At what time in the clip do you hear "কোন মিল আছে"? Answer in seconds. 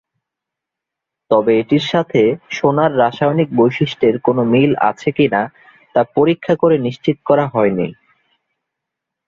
4.19-5.09